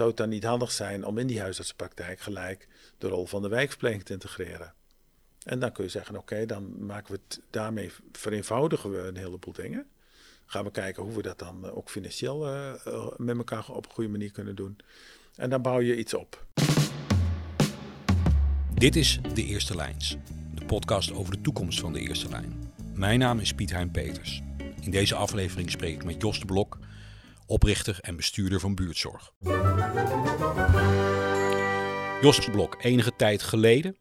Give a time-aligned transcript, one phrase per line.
[0.00, 2.68] zou het dan niet handig zijn om in die huisartsenpraktijk gelijk
[2.98, 4.74] de rol van de wijkverpleging te integreren?
[5.42, 9.52] En dan kun je zeggen, oké, dan maken we het daarmee vereenvoudigen we een heleboel
[9.52, 9.86] dingen.
[10.46, 12.72] Gaan we kijken hoe we dat dan eh, ook financieel uh,
[13.16, 14.78] met elkaar op een goede manier kunnen doen.
[15.36, 16.46] En dan bouw je iets op.
[18.74, 20.16] Dit is De Eerste Lijns,
[20.54, 22.72] de podcast over de toekomst van de Eerste Lijn.
[22.94, 24.42] Mijn naam is Piet Hein Peters.
[24.80, 26.78] In deze aflevering spreek ik met Jos de Blok,
[27.50, 29.32] oprichter en bestuurder van Buurtzorg.
[32.20, 33.96] Jos Blok, enige tijd geleden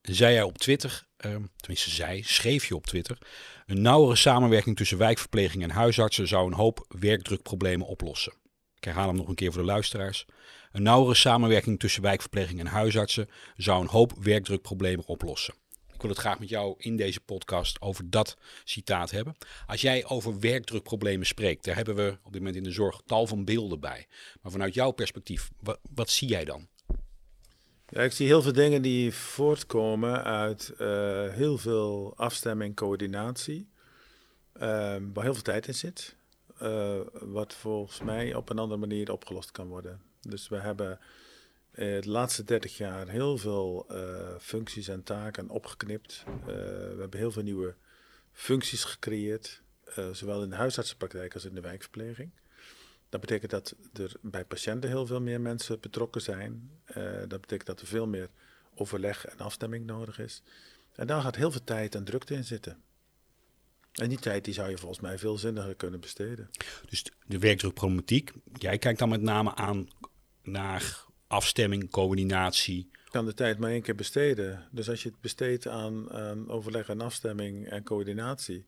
[0.00, 3.18] zei hij op Twitter, uh, tenminste zij, schreef je op Twitter,
[3.66, 8.32] een nauwere samenwerking tussen wijkverpleging en huisartsen zou een hoop werkdrukproblemen oplossen.
[8.76, 10.26] Ik herhaal hem nog een keer voor de luisteraars.
[10.72, 15.54] Een nauwere samenwerking tussen wijkverpleging en huisartsen zou een hoop werkdrukproblemen oplossen.
[16.06, 19.36] Wil het graag met jou in deze podcast over dat citaat hebben.
[19.66, 23.26] Als jij over werkdrukproblemen spreekt, daar hebben we op dit moment in de zorg tal
[23.26, 24.06] van beelden bij.
[24.42, 25.50] Maar vanuit jouw perspectief,
[25.94, 26.68] wat, zie jij dan?
[27.88, 33.68] Ja, ik zie heel veel dingen die voortkomen uit uh, heel veel afstemming, coördinatie,
[34.54, 34.60] uh,
[35.12, 36.16] waar heel veel tijd in zit.
[36.62, 40.00] Uh, wat volgens mij op een andere manier opgelost kan worden.
[40.20, 40.98] Dus we hebben
[41.76, 43.86] de laatste 30 jaar heel veel
[44.40, 46.24] functies en taken opgeknipt.
[46.44, 47.74] we hebben heel veel nieuwe
[48.32, 49.62] functies gecreëerd,
[50.12, 52.30] zowel in de huisartsenpraktijk als in de wijkverpleging.
[53.08, 56.70] Dat betekent dat er bij patiënten heel veel meer mensen betrokken zijn.
[57.28, 58.28] Dat betekent dat er veel meer
[58.74, 60.42] overleg en afstemming nodig is.
[60.94, 62.82] En daar gaat heel veel tijd en drukte in zitten.
[63.92, 66.50] En die tijd die zou je volgens mij veel zinniger kunnen besteden.
[66.88, 69.88] Dus de werkdrukproblematiek, jij kijkt dan met name aan
[70.42, 72.88] naar afstemming, coördinatie.
[73.04, 74.68] Je kan de tijd maar één keer besteden.
[74.70, 78.66] Dus als je het besteedt aan, aan overleg en afstemming en coördinatie,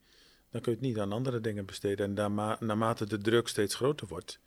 [0.50, 2.18] dan kun je het niet aan andere dingen besteden.
[2.18, 4.38] En naarmate de druk steeds groter wordt,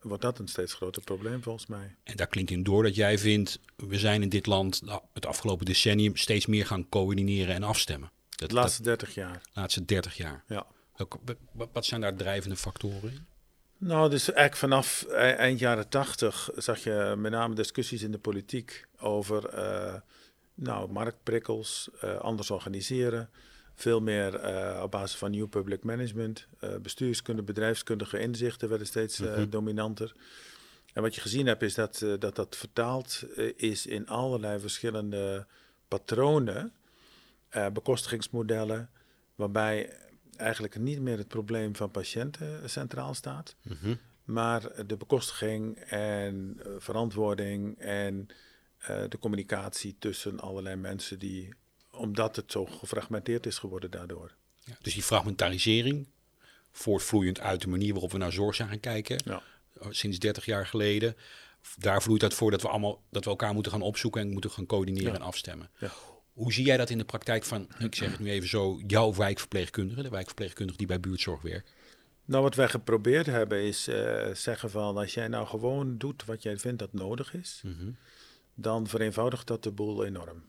[0.00, 1.94] wordt dat een steeds groter probleem volgens mij.
[2.04, 5.26] En daar klinkt in door dat jij vindt, we zijn in dit land nou, het
[5.26, 8.10] afgelopen decennium steeds meer gaan coördineren en afstemmen.
[8.28, 9.40] Dat, de laatste 30 jaar.
[9.42, 10.44] De laatste 30 jaar.
[10.48, 10.66] Ja.
[11.72, 13.26] Wat zijn daar drijvende factoren in?
[13.84, 18.18] Nou, dus eigenlijk vanaf e-, eind jaren 80 zag je met name discussies in de
[18.18, 19.94] politiek over uh,
[20.54, 23.30] nou, marktprikkels, uh, anders organiseren.
[23.74, 26.46] Veel meer uh, op basis van nieuw public management.
[26.82, 29.50] Bestuurskunde, bedrijfskundige inzichten werden steeds mm-hmm.
[29.50, 30.12] dominanter.
[30.92, 33.24] En wat je gezien hebt is dat dat, dat vertaald
[33.56, 35.46] is in allerlei verschillende
[35.88, 36.72] patronen,
[37.72, 38.90] bekostigingsmodellen,
[39.34, 39.96] waarbij
[40.36, 43.98] eigenlijk niet meer het probleem van patiënten centraal staat, mm-hmm.
[44.24, 48.28] maar de bekostiging en verantwoording en
[49.08, 51.54] de communicatie tussen allerlei mensen die
[51.90, 54.34] omdat het zo gefragmenteerd is geworden daardoor.
[54.64, 56.06] Ja, dus die fragmentarisering,
[56.70, 59.42] voortvloeiend uit de manier waarop we naar zorg zijn gaan kijken, ja.
[59.80, 61.16] Eh, sinds 30 jaar geleden,
[61.76, 64.50] daar vloeit uit voor dat we allemaal dat we elkaar moeten gaan opzoeken en moeten
[64.50, 65.70] gaan coördineren en afstemmen.
[66.32, 69.14] Hoe zie jij dat in de praktijk van, ik zeg het nu even zo, jouw
[69.14, 71.72] wijkverpleegkundige, de wijkverpleegkundige die bij buurtzorg werkt?
[72.24, 76.42] Nou, wat wij geprobeerd hebben is uh, zeggen van als jij nou gewoon doet wat
[76.42, 77.90] jij vindt dat nodig is, mhm.
[78.54, 80.42] dan vereenvoudigt dat de boel enorm.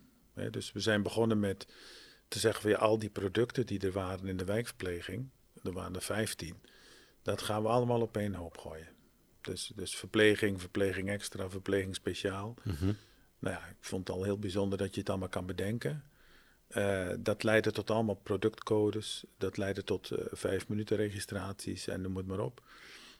[0.51, 1.67] Dus we zijn begonnen met
[2.27, 5.29] te zeggen van ja, al die producten die er waren in de wijkverpleging,
[5.63, 6.55] er waren er 15,
[7.21, 8.87] dat gaan we allemaal op één hoop gooien.
[9.41, 12.55] Dus, dus verpleging, verpleging extra, verpleging speciaal.
[12.63, 12.93] Mhm.
[13.43, 16.03] Nou ja, ik vond het al heel bijzonder dat je het allemaal kan bedenken.
[16.69, 19.23] Uh, dat leidde tot allemaal productcodes.
[19.37, 22.63] Dat leidde tot uh, vijf minuten registraties en noem het maar op.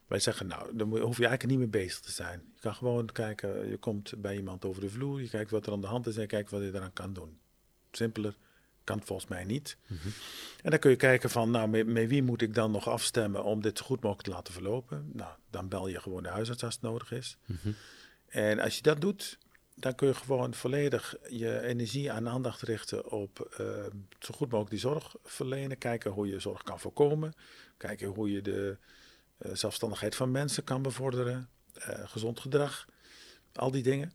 [0.08, 2.42] Wij zeggen, nou, dan hoef je eigenlijk niet meer bezig te zijn.
[2.54, 5.74] Je kan gewoon kijken, je komt bij iemand over de vloer, je kijkt wat er
[5.74, 7.38] aan de hand is en je kijkt wat je eraan kan doen.
[7.92, 8.36] Simpeler
[8.84, 9.78] kan het volgens mij niet.
[9.88, 10.08] Mhm.
[10.62, 13.62] En dan kun je kijken van, nou, met, wie moet ik dan nog afstemmen om
[13.62, 15.10] dit zo goed mogelijk te laten verlopen?
[15.14, 17.38] Nou, dan bel je gewoon de huisarts als het nodig is.
[17.46, 17.72] Mhm.
[18.28, 19.38] En als je dat doet,
[19.76, 23.68] dan kun je gewoon volledig je energie en aandacht richten op uh,
[24.20, 25.78] zo goed mogelijk die zorg verlenen.
[25.78, 27.34] Kijken hoe je zorg kan voorkomen.
[27.78, 28.78] Kijken hoe je de
[29.40, 32.86] uh, zelfstandigheid van mensen kan bevorderen, uh, gezond gedrag,
[33.54, 34.12] al die dingen.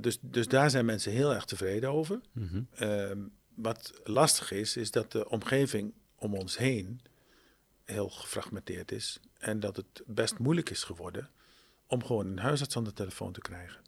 [0.00, 2.20] Dus, dus daar zijn mensen heel erg tevreden over.
[2.32, 3.30] Mm -hmm.
[3.54, 7.00] wat lastig is, is dat de omgeving om ons heen
[7.84, 9.20] heel gefragmenteerd is.
[9.38, 11.30] En dat het best moeilijk is geworden
[11.86, 13.80] om gewoon een huisarts aan de telefoon te krijgen.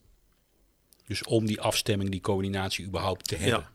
[1.08, 3.68] Dus om die afstemming, die coördinatie überhaupt te hebben.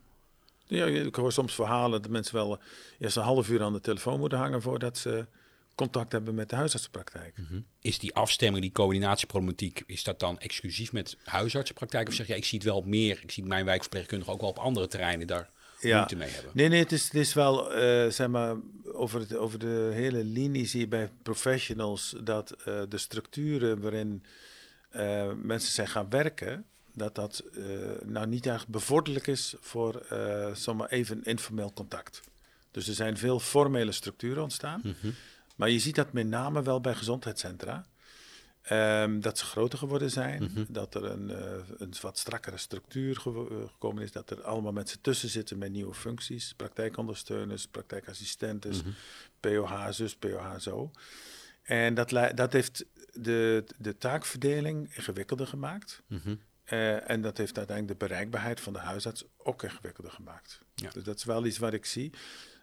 [0.66, 0.86] Ja.
[0.86, 2.58] ja ik hoor soms verhalen dat mensen wel
[2.98, 5.26] eerst een half uur aan de telefoon moeten hangen voordat ze
[5.74, 7.38] contact hebben met de huisartsenpraktijk.
[7.38, 7.60] Mhm.
[7.80, 12.08] Is die afstemming, die coördinatieproblematiek, is dat dan exclusief met huisartsenpraktijk?
[12.08, 14.58] Of zeg je, ik zie het wel meer, ik zie mijn wijkverpleegkundige ook wel op
[14.58, 15.50] andere terreinen daar
[15.80, 15.96] ja.
[15.96, 16.50] moeite mee hebben?
[16.54, 20.24] Nee, nee, het is, het is wel, uh, zeg maar, over, het, over de hele
[20.24, 24.24] linie zie je bij professionals dat uh, de structuren waarin
[24.90, 27.62] eh, mensen zijn gaan werken, dat dat eh,
[28.04, 32.20] nou niet echt bevorderlijk is voor uh, zomaar even informeel contact.
[32.70, 34.80] Dus er zijn veel formele structuren ontstaan.
[34.84, 35.10] Mhm.
[35.56, 37.86] Maar je ziet dat met name wel bij gezondheidscentra.
[38.62, 40.64] Ehm, dat ze groter geworden zijn, Mhm.
[40.68, 43.32] dat er een, eh, een wat strakkere structuur eh,
[43.70, 48.90] gekomen is, dat er allemaal mensen tussen zitten met nieuwe functies, praktijkondersteuners, praktijkassistentes, Mhm.
[49.40, 50.90] POH zus, POH zo.
[51.62, 56.02] En dat, dat heeft de, de taakverdeling ingewikkelder gemaakt.
[56.06, 56.34] Mhm.
[56.64, 60.60] Eh, en dat heeft uiteindelijk de bereikbaarheid van de huisarts ook ingewikkelder gemaakt.
[60.74, 60.90] Ja.
[60.90, 62.12] Dus dat is wel iets wat ik zie.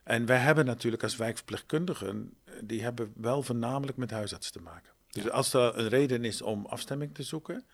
[0.04, 4.92] En wij hebben natuurlijk als wijkverpleegkundigen, eh, die hebben wel voornamelijk met huisarts te maken.
[5.10, 7.66] Dus als er een reden is om afstemming te zoeken,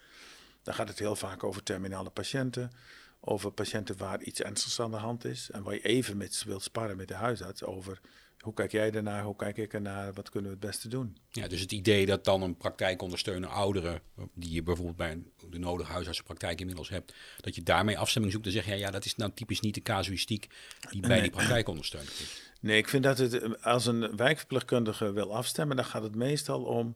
[0.64, 2.72] dan gaat het heel vaak over terminale patiënten,
[3.20, 6.64] over patiënten waar iets ernstigs aan de hand is en waar je even met wilt
[6.64, 8.00] sparren met de huisarts over
[8.48, 11.18] hoe kijk jij ernaar, hoe kijk ik ernaar, wat kunnen we het beste doen.
[11.30, 14.02] Ja, dus het idee dat dan een praktijkondersteuner ouderen,
[14.34, 18.54] die je bijvoorbeeld bij de nodige huisartsenpraktijk inmiddels hebt, dat je daarmee afstemming zoekt, dan
[18.54, 20.48] zeg je ja, dat is nou typisch niet de casuïstiek
[20.90, 22.52] die bij die praktijkondersteuner is.
[22.60, 26.64] Nee, ik vind dat het, eh, als een wijkverpleegkundige wil afstemmen, dan gaat het meestal
[26.64, 26.96] om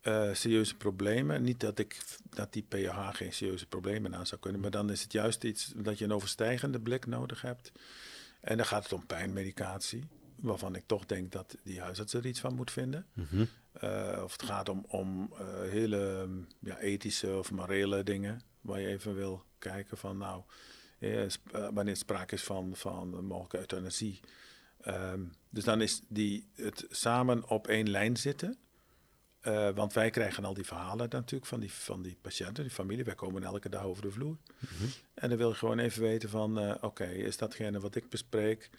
[0.00, 1.42] eh, serieuze problemen.
[1.42, 1.98] Niet dat, ik,
[2.30, 5.72] dat die PH geen serieuze problemen aan zou kunnen, maar dan is het juist iets
[5.76, 7.72] dat je een overstijgende blik nodig hebt.
[8.40, 10.04] En dan gaat het om pijnmedicatie,
[10.42, 13.06] waarvan ik toch denk dat die huisarts er iets van moet vinden.
[13.12, 13.44] Mhm.
[13.72, 16.28] Eh, of het gaat om, om eh, hele
[16.58, 20.42] ja, ethische of morele dingen, waar je even wil kijken van nou,
[20.98, 24.20] eh, sp- eh, wanneer sprake is van, van mogelijke euthanasie.
[24.80, 28.56] Ehm, dus dan is die, het samen op één lijn zitten.
[29.74, 33.04] Want wij krijgen al die verhalen natuurlijk van die, van die patiënten, die familie.
[33.04, 34.36] Wij komen elke dag over de vloer.
[35.14, 38.70] En dan wil je gewoon even weten van, oké, is datgene wat ik bespreek,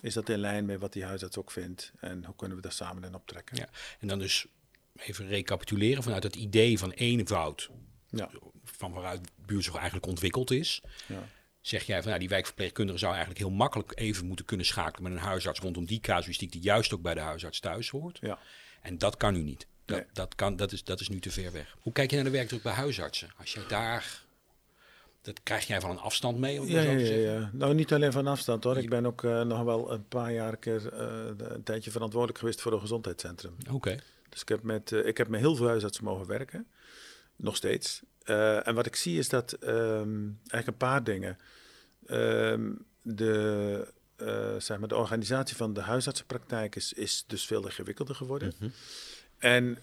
[0.00, 1.92] is dat in lijn met wat die huisarts ook vindt?
[2.00, 3.56] En hoe kunnen we daar samen in optrekken?
[3.56, 3.68] Ja.
[4.00, 4.46] En dan dus
[4.96, 7.70] even recapituleren vanuit het idee van eenvoud,
[8.08, 8.30] Ja,
[8.64, 10.80] van waaruit buurtzorg eigenlijk ontwikkeld is.
[11.06, 11.28] ja.
[11.60, 15.12] Zeg jij van nou, die wijkverpleegkundige zou eigenlijk heel makkelijk even moeten kunnen schakelen met
[15.20, 18.18] een huisarts rondom die casuïstiek die juist ook bij de huisarts thuis hoort.
[18.20, 18.38] ja.
[18.80, 19.66] En dat kan nu niet.
[19.84, 20.06] Dat, Nee.
[20.12, 21.76] dat, kan, dat, is, dat is nu te ver weg.
[21.80, 23.30] Hoe kijk je naar de werkdruk bij huisartsen?
[23.38, 24.21] Als jij daar.
[25.22, 26.60] Dat krijg jij van een afstand mee?
[26.60, 27.50] Om Ja, zo te ja, ja.
[27.52, 28.76] Nou, niet alleen van afstand hoor.
[28.76, 32.38] Ik ben ook eh, nog wel een paar jaar een, keer, eh, een tijdje verantwoordelijk
[32.38, 33.56] geweest voor een gezondheidscentrum.
[33.70, 33.98] Oké.
[34.28, 36.66] Dus ik heb met, eh, ik heb met heel veel huisartsen mogen werken.
[37.36, 38.02] Nog steeds.
[38.24, 41.38] En wat ik zie is dat ehm, eigenlijk een paar dingen.
[42.06, 42.72] Ehm,
[43.02, 43.92] de,
[44.58, 48.52] zeg maar, de organisatie van de huisartsenpraktijk is, is dus veel ingewikkelder geworden.
[48.58, 48.70] Mhm.
[49.38, 49.78] En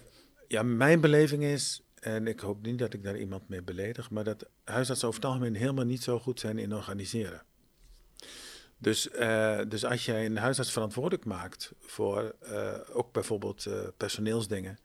[0.48, 4.24] ja, mijn beleving is, en ik hoop niet dat ik daar iemand mee beledig, maar
[4.24, 7.42] dat huisartsen over het algemeen helemaal niet zo goed zijn in organiseren.
[8.80, 14.78] Dus, eh, dus als jij een huisarts verantwoordelijk maakt voor eh, ook bijvoorbeeld eh, personeelsdingen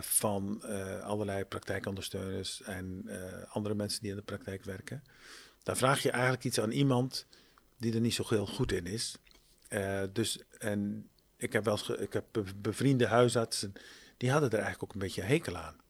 [0.00, 0.62] van
[1.02, 3.08] allerlei praktijkondersteuners en
[3.48, 5.02] andere mensen die in de praktijk werken,
[5.62, 7.26] dan vraag je eigenlijk iets aan iemand
[7.76, 9.16] die er niet zo heel goed in is.
[10.12, 13.72] Dus, en ik heb wel ik heb be- bevriende huisartsen,
[14.16, 15.81] die hadden er eigenlijk ook een beetje hekel aan.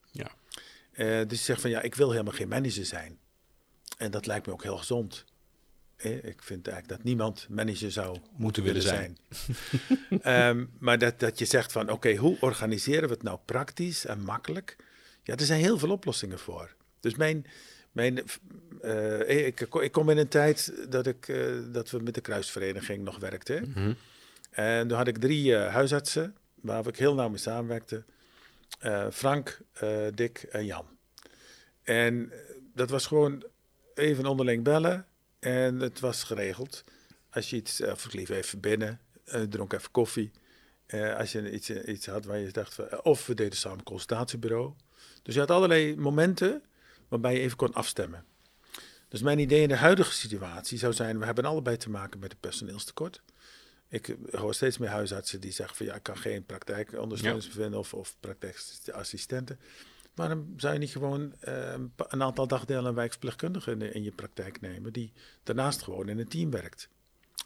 [0.93, 3.19] Eh, dus die zegt van ja, ik wil helemaal geen manager zijn.
[3.99, 5.25] En dat lijkt me ook heel gezond.
[5.97, 9.19] Eh, ik vind eigenlijk dat niemand manager zou moeten willen zijn.
[10.23, 14.21] Ehm, maar dat, dat je zegt van oké, hoe organiseren we het nou praktisch en
[14.21, 14.77] makkelijk?
[15.23, 16.75] Ja, er zijn heel veel oplossingen voor.
[17.01, 17.47] Dus mijn,
[17.93, 18.23] mijn,
[18.81, 21.35] eh, ik, ik kom in een tijd dat, ik,
[21.73, 23.73] dat we met de kruisvereniging nog werkten.
[23.75, 23.93] Mhm.
[24.51, 28.05] En toen had ik drie huisartsen waar ik heel nauw mee samenwerkte.
[28.79, 30.87] Eh, Frank, eh, Dick en Jan.
[31.83, 32.39] En eh,
[32.75, 33.45] dat was gewoon
[33.95, 35.07] even onderling bellen
[35.39, 36.85] en het was geregeld.
[37.31, 39.01] Als je iets, of ik even binnen,
[39.49, 40.31] dronk even koffie.
[41.19, 44.73] Als je iets, iets had waar je dacht, of we deden samen consultatiebureau.
[45.23, 46.63] Dus je had allerlei momenten
[47.09, 48.25] waarbij je even kon afstemmen.
[49.09, 52.33] Dus mijn idee in de huidige situatie zou zijn, we hebben allebei te maken met
[52.33, 53.23] een personeelstekort.
[53.93, 57.95] Ik hoor steeds meer huisartsen die zeggen van ja, ik kan geen praktijkondersteuners vinden of,
[57.95, 59.59] of praktijkassistenten.
[60.15, 64.61] Waarom zou je niet gewoon eh, een aantal dagdelen een wijkverpleegkundige in, in je praktijk
[64.61, 66.89] nemen, die daarnaast gewoon in een team werkt?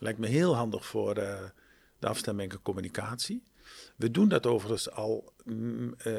[0.00, 1.45] Lijkt me heel handig voor eh,
[1.99, 3.43] de afstemming en communicatie.
[3.97, 6.15] We doen dat overigens al mm, eh,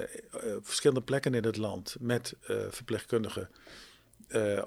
[0.55, 2.35] op verschillende plekken in het land met
[2.69, 3.49] verpleegkundigen.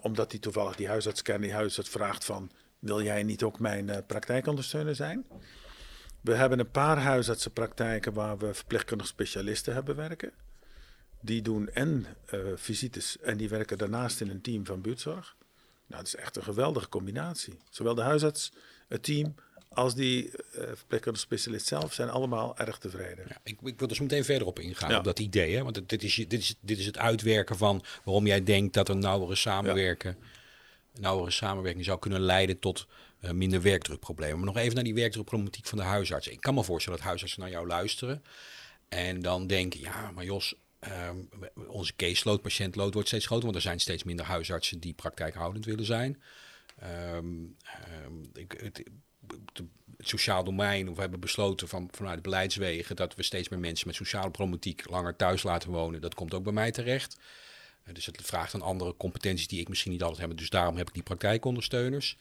[0.01, 2.51] omdat die toevallig die huisarts kennen, die huisarts vraagt van...
[2.81, 5.25] wil jij niet ook mijn eh, praktijkondersteuner zijn?
[6.21, 10.33] We hebben een paar huisartsenpraktijken waar we verpleegkundige specialisten hebben werken.
[11.21, 15.37] Die doen en eh, visites en die werken daarnaast in een team van buurtzorg.
[15.87, 17.59] Nou, dat is echt een geweldige combinatie.
[17.71, 18.53] Zowel de huisarts,
[18.89, 19.35] het team,
[19.69, 23.25] als die uh, verpleegkundige specialist zelf zijn allemaal erg tevreden.
[23.29, 25.57] Ja, ik, ik, wil er zo meteen verder op ingaan, op dat idee.
[25.57, 25.63] Hè?
[25.63, 28.99] Want dit is, dit, is, dit is het uitwerken van waarom jij denkt dat een
[28.99, 30.27] nauwere samenwerken, ja.
[30.95, 32.87] Nauwere samenwerking zou kunnen leiden tot
[33.21, 34.37] uh, minder werkdrukproblemen.
[34.37, 36.29] Maar nog even naar die werkdrukproblematiek van de huisarts.
[36.29, 38.23] Ik kan me voorstellen dat huisartsen naar jou luisteren
[38.89, 40.55] en dan denken, ja, maar Jos,
[41.09, 41.29] um,
[41.69, 45.85] onze caseload, patiëntload wordt steeds groter, want er zijn steeds minder huisartsen die praktijkhoudend willen
[45.85, 46.23] zijn.
[47.15, 47.57] Um,
[48.05, 48.83] um, ik, het,
[49.99, 53.97] sociaal domein, of we hebben besloten van, vanuit beleidswegen dat we steeds meer mensen met
[53.97, 56.01] sociale problematiek langer thuis laten wonen.
[56.01, 57.19] Dat komt ook bij mij terecht.
[57.93, 60.39] Dus het vraagt aan andere competenties die ik misschien niet altijd heb.
[60.39, 62.17] Dus daarom heb ik die praktijkondersteuners.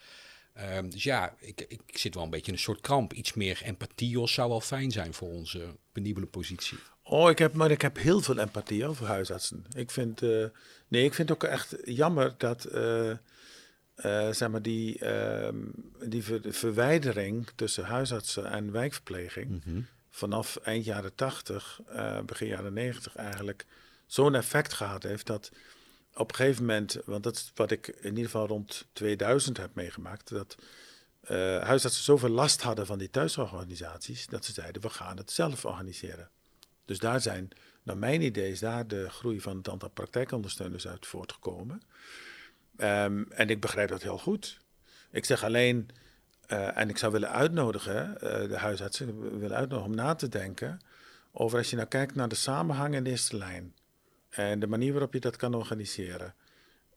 [0.75, 3.13] Um, dus ja, ik, ik zit wel een beetje in een soort kramp.
[3.13, 6.77] Iets meer empathie zou wel fijn zijn voor onze penibele positie.
[7.03, 9.65] Oh, ik heb, maar ik heb heel veel empathie over huisartsen.
[9.75, 10.45] Ik vind, uh,
[10.87, 13.17] nee, ik vind ook echt jammer dat uh, uh,
[14.31, 15.49] zeg maar die, uh,
[16.07, 19.87] die ver verwijdering tussen huisartsen en wijkverpleging mm -hmm.
[20.09, 23.65] vanaf eind jaren 80, uh, begin jaren 90 eigenlijk
[24.09, 25.51] zo'n effect gehad heeft dat
[26.13, 29.75] op een gegeven moment, want dat is wat ik in ieder geval rond 2000 heb
[29.75, 30.55] meegemaakt, dat
[31.63, 36.29] huisartsen zoveel last hadden van die thuisorganisaties dat ze zeiden we gaan het zelf organiseren.
[36.85, 37.49] Dus daar zijn,
[37.83, 41.81] naar mijn idee, is daar de groei van het aantal praktijkondersteuners uit voortgekomen.
[42.77, 44.57] Um, en ik begrijp dat heel goed.
[45.11, 45.89] Ik zeg alleen,
[46.47, 50.79] uh, en ik zou willen uitnodigen, uh, de huisartsen willen uitnodigen om na te denken
[51.31, 53.73] over als je nou kijkt naar de samenhang in de eerste lijn
[54.29, 56.35] en de manier waarop je dat kan organiseren,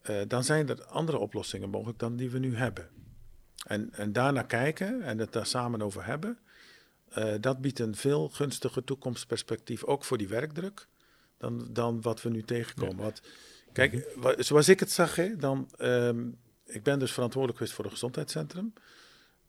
[0.09, 2.89] uh, dan zijn er andere oplossingen mogelijk dan die we nu hebben.
[3.67, 6.37] En, en daarna kijken en het daar samen over hebben,
[7.39, 10.87] dat biedt een veel gunstiger toekomstperspectief, ook voor die werkdruk,
[11.37, 12.95] dan, dan wat we nu tegenkomen.
[12.95, 13.01] Ja.
[13.01, 13.21] Want
[13.73, 17.93] Kijk, zoals ik het zag, hè, dan, um, ik ben dus verantwoordelijk geweest voor het
[17.93, 18.73] gezondheidscentrum.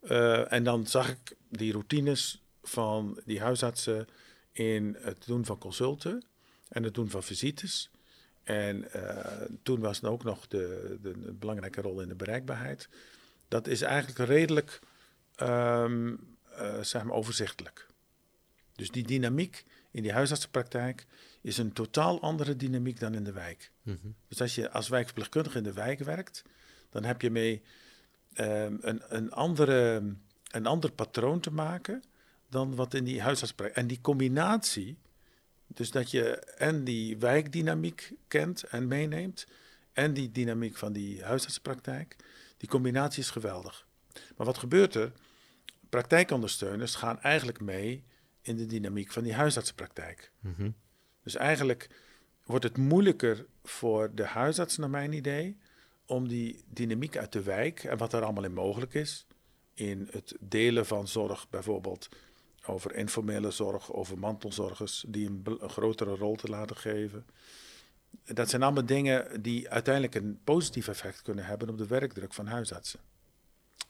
[0.03, 4.07] Uh, en dan zag ik die routines van die huisartsen
[4.53, 6.25] in het doen van consulten
[6.69, 7.91] en het doen van visites.
[8.43, 9.27] En uh,
[9.63, 12.89] toen was er ook nog de, de, de, belangrijke rol in de bereikbaarheid.
[13.49, 14.81] Dat is eigenlijk redelijk
[15.43, 16.37] um,
[16.81, 17.87] zeg maar overzichtelijk.
[18.75, 21.07] Dus die dynamiek in die huisartsenpraktijk
[21.41, 23.71] is een totaal andere dynamiek dan in de wijk.
[23.83, 24.15] Mm -hmm.
[24.29, 26.43] Dus als je als wijkverpleegkundige in de wijk werkt,
[26.91, 27.63] dan heb je mee
[28.37, 30.03] um, een, een, andere,
[30.51, 32.03] een ander patroon te maken
[32.49, 33.81] dan wat in die huisartsenpraktijk.
[33.81, 34.99] En die combinatie,
[35.67, 39.47] dus dat je en die wijkdynamiek kent en meeneemt,
[39.93, 42.17] en die dynamiek van die huisartsenpraktijk,
[42.57, 43.87] die combinatie is geweldig.
[44.37, 45.13] Maar wat gebeurt er?
[45.89, 48.05] Praktijkondersteuners gaan eigenlijk mee
[48.43, 50.33] in de dynamiek van die huisartsenpraktijk.
[50.41, 50.75] Mm -hmm.
[51.23, 51.89] Dus eigenlijk
[52.45, 55.57] wordt het moeilijker voor de huisarts, naar mijn idee,
[56.07, 59.27] om die dynamiek uit de wijk en wat er allemaal in mogelijk is,
[59.75, 62.09] in het delen van zorg bijvoorbeeld,
[62.67, 67.27] over informele zorg, over mantelzorgers, die een, een grotere rol te laten geven.
[68.25, 72.47] Dat zijn allemaal dingen die uiteindelijk een positief effect kunnen hebben op de werkdruk van
[72.47, 73.01] huisartsen.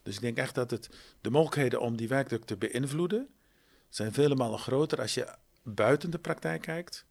[0.03, 0.89] Dus ik denk echt dat het,
[1.21, 3.29] de mogelijkheden om die werkdruk te beïnvloeden,
[3.89, 7.05] zijn vele malen groter als je buiten de praktijk kijkt,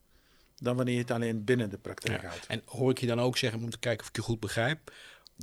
[0.56, 2.28] dan wanneer je het alleen binnen de praktijk ja.
[2.28, 2.46] houdt.
[2.48, 4.92] En hoor ik je dan ook zeggen, om te kijken of ik je goed begrijp,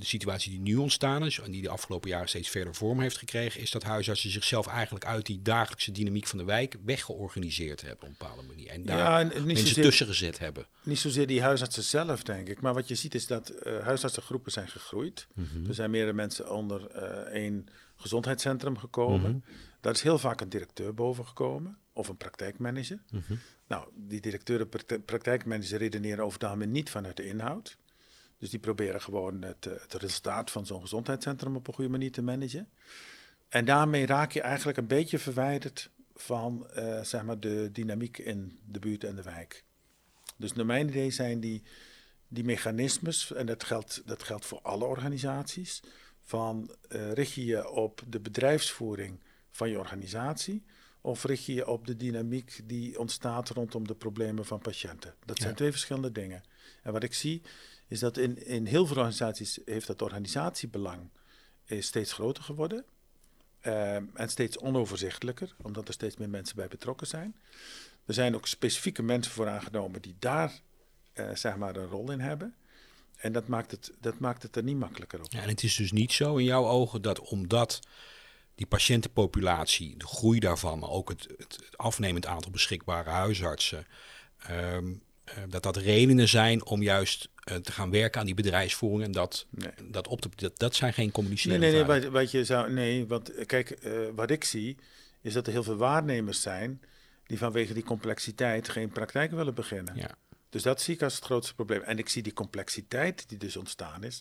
[0.00, 3.18] de situatie die nu ontstaan is en die de afgelopen jaren steeds verder vorm heeft
[3.18, 8.08] gekregen, is dat huisartsen zichzelf eigenlijk uit die dagelijkse dynamiek van de wijk weggeorganiseerd hebben
[8.08, 8.68] op een bepaalde manier.
[8.68, 10.66] En daar ja, en mensen zozeer, tussen gezet hebben.
[10.82, 12.60] Niet zozeer die huisartsen zelf, denk ik.
[12.60, 15.26] Maar wat je ziet is dat uh, huisartsengroepen zijn gegroeid.
[15.34, 15.66] Mm -hmm.
[15.66, 17.02] Er zijn meerdere mensen onder uh,
[17.32, 17.66] één
[17.96, 19.18] gezondheidscentrum gekomen.
[19.18, 19.54] Mm -hmm.
[19.80, 23.02] Daar is heel vaak een directeur boven gekomen of een praktijkmanager.
[23.10, 23.38] Mm -hmm.
[23.66, 27.76] Nou, die directeur en praktijkmanager redeneren over het algemeen niet vanuit de inhoud.
[28.40, 32.12] Dus die proberen gewoon het, eh, het resultaat van zo'n gezondheidscentrum op een goede manier
[32.12, 32.68] te managen.
[33.48, 38.58] En daarmee raak je eigenlijk een beetje verwijderd van uh, zeg maar de dynamiek in
[38.66, 39.64] de buurt en de wijk.
[40.36, 41.62] Dus naar mijn idee zijn die,
[42.28, 45.82] die mechanismes, en dat geldt, dat geldt voor alle organisaties,
[46.22, 49.20] van uh, richt je je op de bedrijfsvoering
[49.50, 50.64] van je organisatie
[51.00, 55.14] of richt je je op de dynamiek die ontstaat rondom de problemen van patiënten?
[55.24, 55.56] Dat zijn ja.
[55.56, 56.42] twee verschillende dingen.
[56.82, 57.42] En wat ik zie
[57.90, 61.10] is dat in, in heel veel organisaties heeft dat organisatiebelang
[61.64, 62.84] is steeds groter geworden.
[63.66, 67.36] Uh, en steeds onoverzichtelijker, omdat er steeds meer mensen bij betrokken zijn.
[68.04, 70.60] Er zijn ook specifieke mensen voor aangenomen die daar
[71.14, 72.54] uh, zeg maar een rol in hebben.
[73.16, 75.32] En dat maakt het, dat maakt het er niet makkelijker op.
[75.32, 77.80] En het is dus niet zo in jouw ogen dat omdat
[78.54, 83.86] die patiëntenpopulatie, de groei daarvan, maar ook het, het afnemend aantal beschikbare huisartsen,
[84.50, 84.78] uh,
[85.48, 89.46] dat dat redenen zijn om juist uh, te gaan werken aan die bedrijfsvoering en dat,
[89.50, 89.70] nee.
[89.90, 91.60] dat op te dat, dat zijn geen communiceren.
[91.60, 94.76] Nee, nee, nee, wat, wat, je zou, nee, want kijk, uh, wat ik zie
[95.20, 96.80] is dat er heel veel waarnemers zijn
[97.26, 99.96] die vanwege die complexiteit geen praktijk willen beginnen.
[99.96, 100.10] Ja.
[100.48, 101.82] Dus dat zie ik als het grootste probleem.
[101.82, 104.20] En ik zie die complexiteit die dus ontstaan is,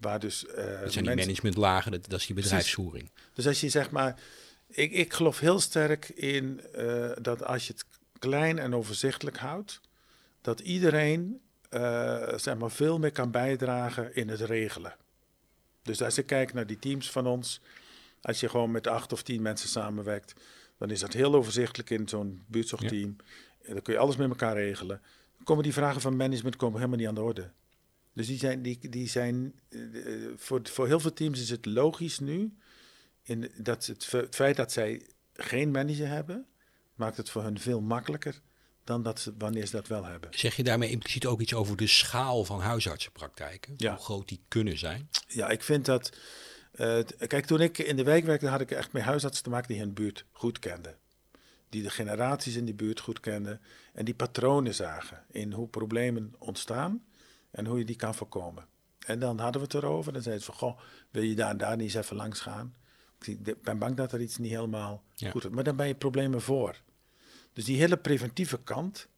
[0.00, 0.44] waar dus...
[0.80, 3.10] dat zijn die managementlagen, dat, dat is die bedrijfsvoering.
[3.10, 3.34] Precies.
[3.34, 4.20] Dus als je zeg maar,
[4.68, 6.60] ik, ik geloof heel sterk in
[7.20, 7.84] dat als je het
[8.18, 9.80] klein en overzichtelijk houdt,
[10.48, 11.40] dat iedereen
[11.70, 14.96] uh, zeg maar veel meer kan bijdragen in het regelen.
[15.82, 17.60] Dus als je kijkt naar die teams van ons,
[18.20, 20.34] als je gewoon met acht of tien mensen samenwerkt,
[20.78, 23.16] dan is dat heel overzichtelijk in zo'n buurtzorgteam.
[23.62, 23.72] Ja.
[23.72, 25.00] Dan kun je alles met elkaar regelen.
[25.36, 27.50] Dan komen die vragen van management komen helemaal niet aan de orde.
[28.12, 32.18] Dus die zijn, die, die zijn uh, voor, voor heel veel teams is het logisch
[32.18, 32.56] nu,
[33.22, 36.46] in dat het, het feit dat zij geen manager hebben,
[36.94, 38.40] maakt het voor hen veel makkelijker
[38.88, 40.30] dan dat ze, wanneer ze dat wel hebben.
[40.32, 43.74] Zeg je daarmee impliciet ook iets over de schaal van huisartsenpraktijken?
[43.76, 43.90] Ja.
[43.94, 45.08] Hoe groot die kunnen zijn?
[45.26, 46.12] Ja, ik vind dat...
[46.74, 49.68] Uh, kijk, toen ik in de wijk werkte, had ik echt met huisartsen te maken
[49.68, 50.96] die hun buurt goed kenden.
[51.68, 53.60] Die de generaties in die buurt goed kenden.
[53.92, 57.04] En die patronen zagen in hoe problemen ontstaan
[57.50, 58.66] en hoe je die kan voorkomen.
[59.06, 60.12] En dan hadden we het erover.
[60.12, 60.80] Dan zeiden ze van, goh,
[61.10, 62.74] wil je daar en daar niet eens even langs gaan?
[63.24, 65.30] Ik ben bang dat er iets niet helemaal ja.
[65.30, 65.50] goed is.
[65.50, 66.76] Maar dan ben je problemen voor.
[67.58, 69.08] Dus die hele preventieve kant,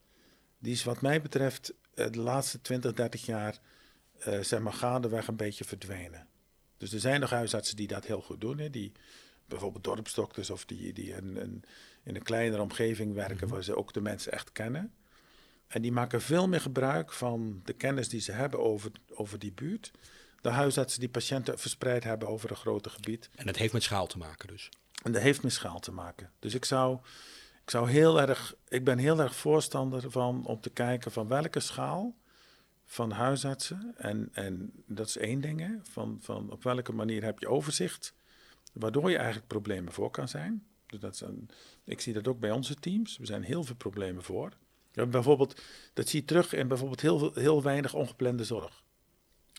[0.58, 3.58] die is wat mij betreft eh, de laatste 20, 30 jaar
[4.28, 6.26] uh, zeg maar gaandeweg een beetje verdwenen.
[6.76, 8.58] Dus er zijn nog huisartsen die dat heel goed doen.
[8.58, 8.92] Hè, die
[9.46, 11.64] bijvoorbeeld dorpsdokters of die, die in,
[12.04, 13.50] een kleinere omgeving werken mm -hmm.
[13.50, 14.92] waar ze ook de mensen echt kennen.
[15.66, 19.52] En die maken veel meer gebruik van de kennis die ze hebben over, over die
[19.52, 19.90] buurt.
[20.40, 23.30] De huisartsen die patiënten verspreid hebben over een groter gebied.
[23.34, 24.68] En dat heeft met schaal te maken dus?
[25.02, 26.30] En dat heeft met schaal te maken.
[26.38, 27.00] Dus ik zou
[27.70, 31.60] ik zou heel erg, ik ben heel erg voorstander van om te kijken van welke
[31.60, 32.16] schaal
[32.84, 33.94] van huisartsen.
[33.96, 38.14] En, en dat is één ding, hè, van, van op welke manier heb je overzicht,
[38.72, 40.66] waardoor je eigenlijk problemen voor kan zijn.
[40.86, 41.48] Dus dat is een,
[41.84, 43.18] ik zie dat ook bij onze teams.
[43.18, 44.52] Er zijn heel veel problemen voor.
[44.92, 45.62] Ja, bijvoorbeeld,
[45.92, 48.82] dat zie je terug in bijvoorbeeld heel, heel weinig ongeplande zorg.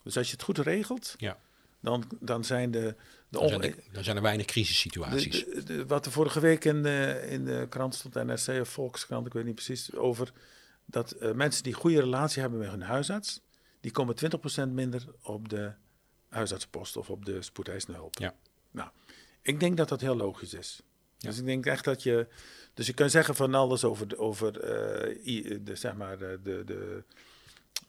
[0.04, 1.38] Dus als je het goed regelt, ja
[1.82, 2.96] dan, dan zijn de...
[3.32, 5.46] dan, zijn er, dan zijn er weinig crisissituaties.
[5.46, 9.26] De, de, wat er vorige week in de, in de krant stond, NRC of Volkskrant,
[9.26, 10.32] ik weet niet precies, over
[10.86, 13.42] dat uh, mensen die goede relatie hebben met hun huisarts,
[13.80, 14.16] die komen
[14.68, 15.72] 20% minder op de
[16.30, 18.18] huisartsenpost of op de spoedeisende hulp.
[18.18, 18.36] Ja.
[18.72, 18.90] Nou,
[19.42, 20.82] ik denk dat dat heel logisch is.
[21.18, 21.30] Ja.
[21.30, 22.28] Dus ik denk echt dat je...
[22.74, 27.04] Dus je kan zeggen van alles over, de, over uh, de, zeg maar, de, de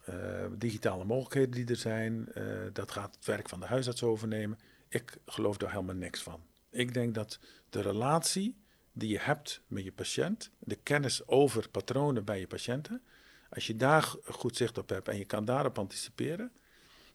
[0.09, 0.15] uh,
[0.57, 2.27] digitale mogelijkheden die er zijn,
[2.73, 4.57] dat gaat het werk van de huisarts overnemen.
[4.93, 6.43] Ik geloof daar helemaal niks van.
[6.69, 8.55] Ik denk dat de relatie
[8.91, 13.01] die je hebt met je patiënt, de kennis over patronen bij je patiënten,
[13.49, 16.51] als je daar goed zicht op hebt en je kan daarop anticiperen,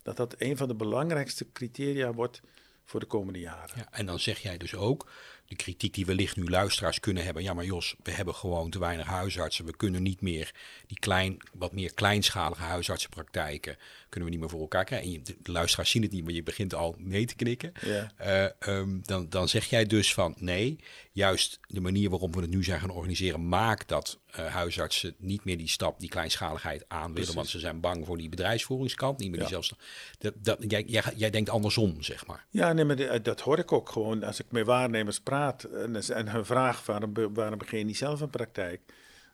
[0.03, 2.41] dat dat een van de belangrijkste criteria wordt
[2.85, 3.77] voor de komende jaren.
[3.77, 5.11] Ja, en dan zeg jij dus ook,
[5.49, 7.43] de kritiek die wellicht nu luisteraars kunnen hebben.
[7.43, 9.65] Ja, maar Jos, we hebben gewoon te weinig huisartsen.
[9.65, 10.55] We kunnen niet meer
[10.87, 13.77] die klein, wat meer kleinschalige huisartsenpraktijken
[14.09, 15.15] kunnen we niet meer voor elkaar krijgen.
[15.15, 17.73] En de luisteraars zien het niet, maar je begint al mee te knikken.
[17.81, 18.13] Ja.
[18.67, 20.79] Uh, um, dan, dan zeg jij dus van nee,
[21.13, 25.45] juist de manier waarop we het nu zijn gaan organiseren, maakt dat uh, huisartsen niet
[25.45, 27.35] meer die stap, die kleinschaligheid aan willen, Precies.
[27.35, 29.45] want ze zijn bang voor die bedrijfsvoeringskant, niet meer ja.
[29.45, 29.75] die zelfs.
[30.19, 32.47] Dat, dat, jij, jij, jij denkt andersom, zeg maar.
[32.51, 35.38] Ja, nee, maar dat hoor ik ook gewoon als ik met waarnemers praat
[35.73, 38.81] en, en hun vraag waarom, waarom begin je niet zelf een praktijk,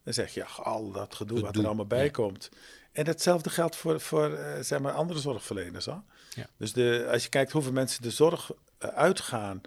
[0.04, 2.10] dan zeg je ja, al dat gedoe wat er allemaal bij ja.
[2.10, 2.48] komt.
[2.92, 5.86] En hetzelfde geldt voor, voor uh, zeg maar andere zorgverleners.
[5.86, 6.02] Hoor.
[6.34, 6.46] Ja.
[6.56, 9.60] Dus de, als je kijkt hoeveel mensen de zorg uh, uitgaan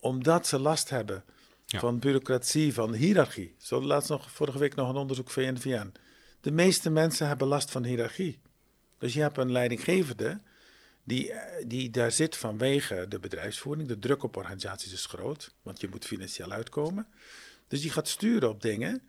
[0.00, 1.24] omdat ze last hebben
[1.66, 1.78] ja.
[1.78, 3.54] van bureaucratie, van hiërarchie.
[3.58, 5.92] Zo laatst nog vorige week nog een onderzoek van NVN.
[6.40, 8.40] De meeste mensen hebben last van hiërarchie.
[8.98, 10.40] Dus je hebt een leidinggevende
[11.04, 11.32] die,
[11.66, 13.88] die daar zit vanwege de bedrijfsvoering.
[13.88, 17.06] De druk op organisaties is groot, want je moet financieel uitkomen.
[17.68, 19.02] Dus die gaat sturen op dingen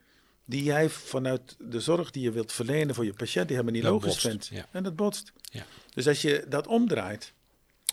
[0.45, 3.83] die jij vanuit de zorg die je wilt verlenen voor je patiënt, die helemaal niet
[3.83, 4.47] dat logisch vindt.
[4.47, 4.67] Ja.
[4.71, 5.33] En dat botst.
[5.41, 5.65] Ja.
[5.93, 7.33] Dus als je dat omdraait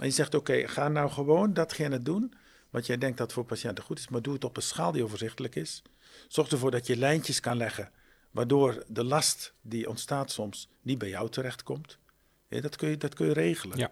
[0.00, 2.34] en je zegt, oké, okay, ga nou gewoon datgene doen
[2.70, 5.04] wat jij denkt dat voor patiënten goed is, maar doe het op een schaal die
[5.04, 5.82] overzichtelijk is.
[6.28, 7.90] Zorg ervoor dat je lijntjes kan leggen,
[8.30, 11.98] waardoor de last die ontstaat soms niet bij jou terechtkomt.
[12.54, 13.78] Ja, dat, kun je, dat kun je regelen.
[13.78, 13.90] Ja.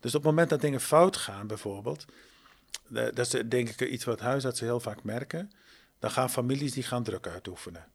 [0.00, 2.04] Dus op het moment dat dingen fout gaan, bijvoorbeeld,
[2.88, 5.52] dat is denk ik iets wat huisartsen heel vaak merken,
[5.98, 7.86] dan gaan families die gaan druk uitoefenen.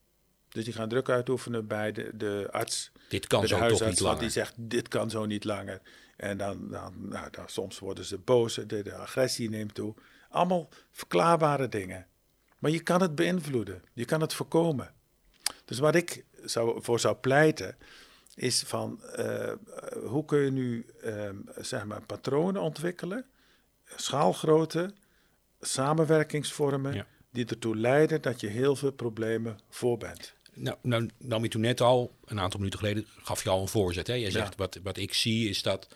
[0.49, 2.91] Dus die gaan druk uitoefenen bij de, de arts.
[3.09, 4.19] Dit kan de zo huisarts, toch niet langer.
[4.19, 5.81] Die zegt, dit kan zo niet langer.
[6.15, 9.93] En dan, dan, nou, dan soms worden ze boos, de, de agressie neemt toe.
[10.29, 12.07] Allemaal verklaarbare dingen.
[12.59, 13.83] Maar je kan het beïnvloeden.
[13.93, 14.93] Je kan het voorkomen.
[15.65, 17.77] Dus wat ik zou, voor zou pleiten,
[18.37, 19.51] is van uh,
[20.05, 23.25] hoe kun je nu um, zeg maar patronen ontwikkelen,
[23.95, 24.93] schaalgrootte,
[25.61, 30.33] samenwerkingsvormen, die ertoe leiden dat je heel veel problemen voor bent.
[30.53, 33.67] Nou, nou nam je toen net al, een aantal minuten geleden, gaf je al een
[33.67, 34.07] voorzet.
[34.07, 34.13] Hè?
[34.13, 35.87] Jij zegt, wat, wat ik zie is dat,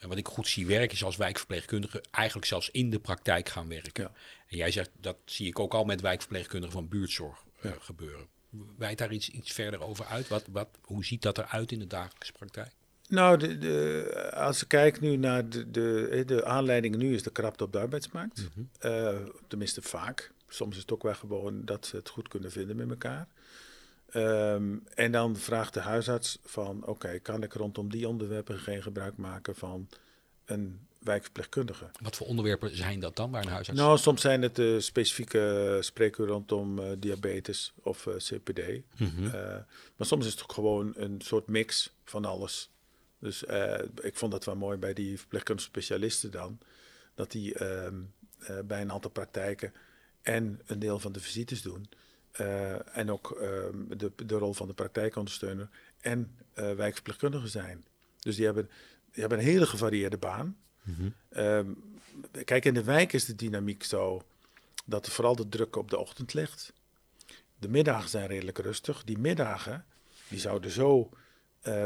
[0.00, 4.04] wat ik goed zie werken, is als wijkverpleegkundige eigenlijk zelfs in de praktijk gaan werken.
[4.04, 4.12] Ja.
[4.48, 8.28] En jij zegt, dat zie ik ook al met wijkverpleegkundigen van buurtzorg uh, gebeuren.
[8.76, 10.28] Wijt daar iets, iets verder over uit?
[10.28, 12.72] Wat, wat, hoe ziet dat eruit in de dagelijkse praktijk?
[13.08, 17.30] Nou, de, de, als ik kijk nu naar de, de, de aanleiding nu is de
[17.30, 18.48] krapte op de arbeidsmarkt.
[18.54, 18.64] Mhm.
[18.78, 20.32] Eh, tenminste vaak.
[20.48, 23.28] Soms is het ook wel gewoon dat ze het goed kunnen vinden met elkaar.
[24.10, 29.16] Ehm, en dan vraagt de huisarts van, oké, kan ik rondom die onderwerpen geen gebruik
[29.16, 29.88] maken van
[30.44, 31.90] een wijkverpleegkundige?
[32.00, 33.80] Wat voor onderwerpen zijn dat dan, waar een huisarts...
[33.80, 38.60] Nou, soms zijn het uh, specifieke spreken rondom uh, diabetes of uh, CPD.
[38.96, 39.22] Mhm.
[39.96, 42.70] maar soms is het ook gewoon een soort mix van alles.
[43.18, 43.42] Dus
[44.02, 46.58] ik vond dat wel mooi bij die verpleegkundige specialisten dan,
[47.14, 47.94] dat die ehm,
[48.64, 49.72] bij een aantal praktijken
[50.22, 51.88] en een deel van de visites doen...
[52.92, 55.68] En ook uh, de, de rol van de praktijkondersteuner
[56.00, 57.84] en wijkverpleegkundigen zijn.
[58.18, 58.70] Dus die hebben,
[59.10, 60.56] die hebben een hele gevarieerde baan.
[60.82, 61.76] Mm -hmm.
[62.44, 64.22] kijk, in de wijk is de dynamiek zo
[64.84, 66.72] dat er vooral de druk op de ochtend ligt.
[67.58, 69.04] De middagen zijn redelijk rustig.
[69.04, 69.84] Die middagen
[70.28, 71.10] die zouden zo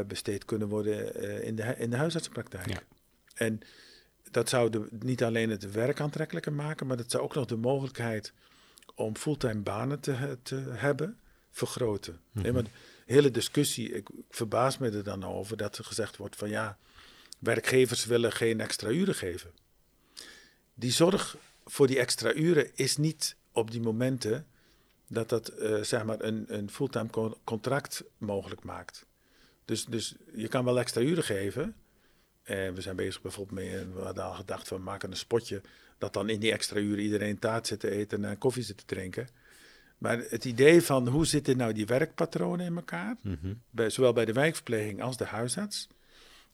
[0.07, 2.69] besteed kunnen worden in, de, in de huisartsenpraktijk.
[2.69, 2.81] Ja.
[3.35, 3.61] En
[4.31, 7.55] dat zou de, niet alleen het werk aantrekkelijker maken, maar dat zou ook nog de
[7.55, 8.33] mogelijkheid
[8.95, 11.19] om fulltime banen te, te hebben,
[11.51, 12.19] vergroten.
[12.31, 12.69] Mm maar de
[13.05, 16.77] hele discussie, ik, ik, verbaas me er dan over dat er gezegd wordt van ja,
[17.45, 19.51] werkgevers willen geen extra uren geven.
[20.73, 24.47] Die zorg voor die extra uren is niet op die momenten
[25.07, 27.09] dat dat uh, zeg maar een, een fulltime
[27.43, 29.05] contract mogelijk maakt.
[29.65, 31.75] Dus, dus je kan wel extra uren geven.
[32.43, 35.61] En we zijn bezig bijvoorbeeld mee, we hadden al gedacht van maken een spotje
[35.97, 38.85] dat dan in die extra uren iedereen taart zit te eten en koffie zit te
[38.85, 39.27] drinken.
[39.97, 43.53] Maar het idee van hoe zitten nou die werkpatronen in elkaar, mhm.
[43.69, 45.87] bij, zowel bij de wijkverpleging als de huisarts.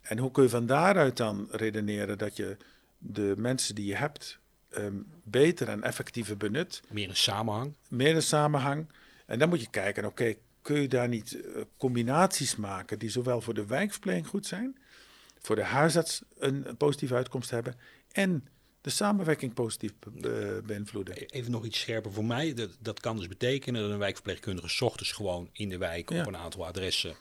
[0.02, 2.58] En hoe kun je van daaruit dan redeneren dat je
[2.98, 6.82] de mensen die je hebt ehm, beter en effectiever benut.
[6.90, 7.74] Meer een samenhang.
[7.88, 8.88] Meer een samenhang.
[9.26, 13.42] En dan moet je kijken, oké, kun je daar niet uh, combinaties maken die zowel
[13.42, 14.78] voor de wijkverpleging goed zijn,
[15.40, 17.76] voor de huisarts een positieve uitkomst hebben
[18.12, 18.48] en
[18.82, 19.92] de samenwerking positief
[20.64, 21.16] beïnvloeden.
[21.16, 22.54] E-, even nog iets scherper voor mij.
[22.54, 26.28] Dat, dat kan dus betekenen dat een wijkverpleegkundige s ochtends gewoon in de wijk op
[26.28, 27.16] een aantal adressen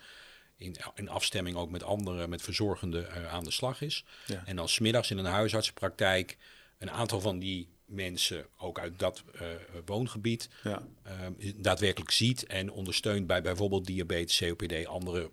[0.61, 4.05] in, in afstemming ook met anderen, met verzorgenden uh, aan de slag is.
[4.27, 4.43] Ja.
[4.47, 6.37] En dan smiddags in een huisartsenpraktijk
[6.79, 9.41] een aantal van die mensen ook uit dat uh,
[9.85, 10.83] woongebied ja.
[11.07, 15.31] uh, daadwerkelijk ziet en ondersteunt bij bijvoorbeeld diabetes, COPD, andere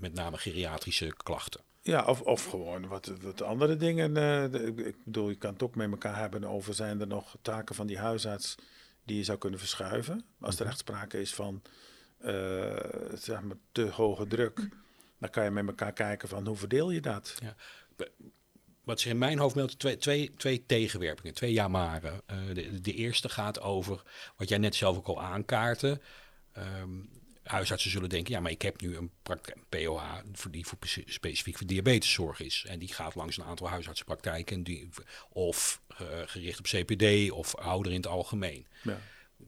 [0.00, 1.60] met name geriatrische klachten.
[1.82, 4.16] Ja, of, of gewoon wat, wat andere dingen.
[4.16, 7.74] Uh, ik bedoel, je kan het ook met elkaar hebben over zijn er nog taken
[7.74, 8.54] van die huisarts
[9.04, 10.24] die je zou kunnen verschuiven.
[10.40, 10.70] Als er mhm.
[10.70, 11.62] echt sprake is van
[12.24, 12.76] uh,
[13.14, 14.68] zeg maar te hoge druk,
[15.18, 17.34] dan kan je met elkaar kijken van hoe verdeel je dat.
[17.42, 17.54] Ja.
[18.84, 22.20] Wat zich in mijn hoofd meldt, twee, twee, twee tegenwerpingen, twee jamaren.
[22.30, 24.02] Uh, de, de, eerste gaat over
[24.36, 26.02] wat jij net zelf ook al aankaarten.
[26.56, 27.10] Um,
[27.48, 29.10] huisartsen zullen denken, ja, maar ik heb nu een
[29.68, 30.02] POH
[30.32, 32.64] voor die voor specifiek voor diabeteszorg is.
[32.68, 34.88] En die gaat langs een aantal huisartsenpraktijken die,
[35.28, 38.66] of uh, gericht op CPD of ouder in het algemeen.
[38.82, 39.00] Ja.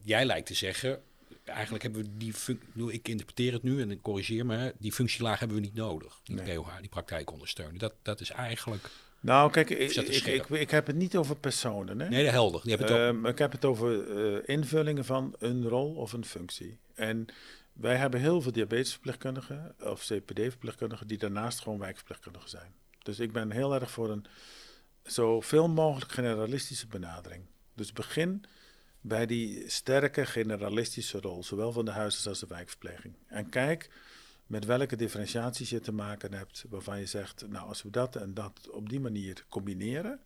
[0.02, 1.02] Jij lijkt te zeggen,
[1.45, 5.38] eigenlijk hebben we die functie, ik interpreteer het nu en ik corrigeer me, die functielaag
[5.38, 6.21] hebben we niet nodig.
[6.25, 6.55] Die nee.
[6.55, 7.79] POH, die praktijk ondersteunen.
[7.79, 8.90] Dat, dat is eigenlijk...
[9.23, 12.01] Nou, kijk, ik, ik, ik, heb het niet over personen.
[12.01, 12.09] Hè?
[12.09, 12.61] Nee, de helder.
[12.62, 16.79] Die het uh, ik heb het over uh, invullingen van een rol of een functie.
[16.95, 17.27] En
[17.73, 22.75] wij hebben heel veel diabetesverpleegkundigen of CPD-verpleegkundigen die daarnaast gewoon wijkverpleegkundigen zijn.
[23.03, 24.27] Dus ik ben heel erg voor een
[25.03, 27.45] zoveel mogelijk generalistische benadering.
[27.75, 28.45] Dus begin
[29.00, 33.14] bij die sterke generalistische rol, zowel van de huisarts als de wijkverpleging.
[33.26, 33.90] En kijk
[34.46, 38.34] met welke differentiaties je te maken hebt, waarvan je zegt, nou als we dat en
[38.34, 40.20] dat op die manier combineren,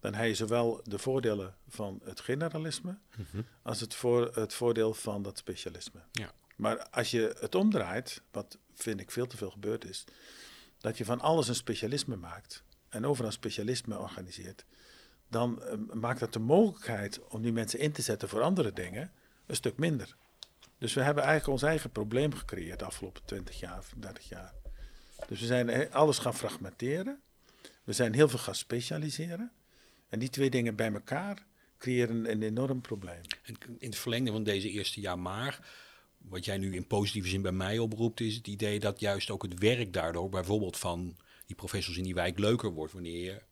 [0.00, 3.42] dan heb je zowel de voordelen van het generalisme mhm.
[3.62, 6.00] als het, voor, het voordeel van dat specialisme.
[6.12, 6.32] Ja.
[6.56, 10.04] Maar als je het omdraait, wat vind ik veel te veel gebeurd is,
[10.78, 14.64] dat je van alles een specialisme maakt en overal specialisme organiseert,
[15.30, 19.12] dan uh, maakt dat de mogelijkheid om die mensen in te zetten voor andere dingen
[19.46, 20.16] een stuk minder.
[20.78, 24.54] Dus we hebben eigenlijk ons eigen probleem gecreëerd de afgelopen 20 jaar, 30 jaar.
[25.26, 27.20] Dus we zijn alles gaan fragmenteren.
[27.84, 29.52] We zijn heel veel gaan specialiseren.
[30.08, 31.46] En die twee dingen bij elkaar
[31.78, 33.20] creëren een enorm probleem.
[33.78, 35.60] In het verlengde van deze eerste jaar maar
[36.18, 39.42] wat jij nu in positieve zin bij mij oproept, is het idee dat juist ook
[39.42, 41.16] het werk daardoor, bijvoorbeeld van
[41.46, 43.42] die professors in die wijk, leuker wordt wanneer je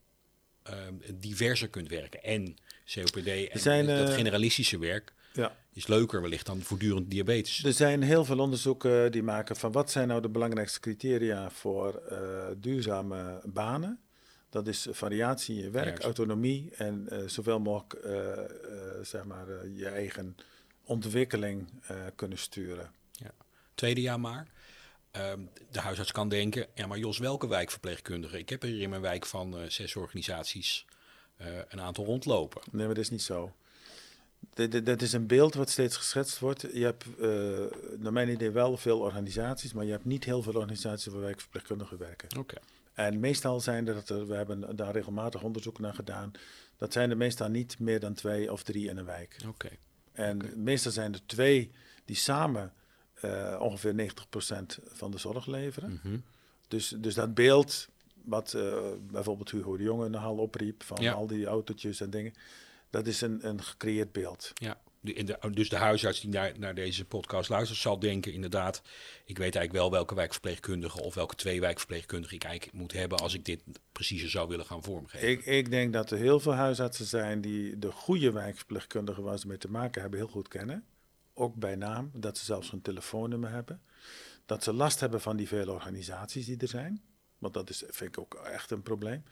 [0.68, 2.22] ehm, diverser kunt werken.
[2.22, 2.56] En
[2.94, 5.56] COPD en zijn, dat eh, generalistische werk Ja.
[5.72, 7.64] is leuker wellicht dan voortdurend diabetes.
[7.64, 11.94] Er zijn heel veel onderzoeken die maken van wat zijn nou de belangrijkste criteria voor
[11.94, 14.00] eh, duurzame banen.
[14.50, 16.02] Dat is variatie in je werk, Juist.
[16.02, 18.06] autonomie en eh, zoveel mogelijk
[19.02, 20.36] zeg maar, je eigen
[20.84, 21.68] ontwikkeling
[22.14, 22.90] kunnen sturen.
[23.74, 24.46] Tweede jaar maar.
[25.18, 28.38] Ehm, de huisarts kan denken, ja maar Jos, welke wijkverpleegkundige?
[28.38, 30.86] Ik heb er hier in mijn wijk van eh, zes organisaties
[31.36, 32.62] eh, een aantal rondlopen.
[32.70, 33.52] Nee, maar dat is niet zo.
[34.82, 36.60] Dat is een beeld wat steeds geschetst wordt.
[36.72, 40.54] Je hebt, eh, naar mijn idee, wel veel organisaties, maar je hebt niet heel veel
[40.54, 42.38] organisaties waar wijkverpleegkundigen werken.
[42.38, 42.56] Oké.
[42.92, 46.30] En meestal zijn er, dat er, we hebben daar regelmatig onderzoek naar gedaan,
[46.76, 49.36] dat zijn er meestal niet meer dan twee of drie in een wijk.
[49.46, 49.68] Oké.
[50.12, 51.70] En meestal zijn er twee
[52.04, 52.72] die samen
[53.20, 56.00] eh, ongeveer 90% van de zorg leveren.
[56.02, 56.18] Mhm.
[56.68, 57.88] Dus, dus dat beeld,
[58.24, 58.76] wat eh,
[59.10, 61.12] bijvoorbeeld Hugo de Jonge hal opriep, van Ja.
[61.12, 62.34] al die autootjes en dingen,
[62.90, 64.50] dat is een, een gecreëerd beeld.
[64.54, 68.82] Ja, de, de, dus de huisarts die naar, naar deze podcast luistert, zal denken inderdaad,
[69.24, 73.34] ik weet eigenlijk wel welke wijkverpleegkundige of welke twee wijkverpleegkundigen ik eigenlijk moet hebben als
[73.34, 75.28] ik dit preciezer zou willen gaan vormgeven.
[75.28, 79.46] Ik, ik denk dat er heel veel huisartsen zijn die de goede wijkverpleegkundigen waar ze
[79.46, 80.84] mee te maken hebben heel goed kennen.
[81.40, 83.80] Ook bij naam, dat ze zelfs een telefoonnummer hebben.
[84.46, 87.02] Dat ze last hebben van die vele organisaties die er zijn.
[87.38, 89.22] Want dat is, vind ik ook echt een probleem.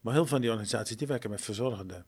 [0.00, 2.06] Maar heel veel van die organisaties die werken met verzorgenden.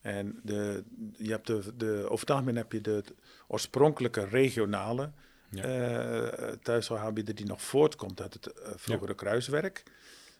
[0.00, 0.84] En de,
[1.16, 3.04] je hebt de, de, over het algemeen heb je de
[3.46, 5.12] oorspronkelijke regionale
[5.50, 5.62] Ja.
[5.62, 9.82] eh thuiszorgaanbieder die nog voortkomt uit het eh, vroegere kruiswerk.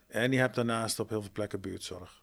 [0.07, 2.21] En je hebt daarnaast op heel veel plekken buurtzorg.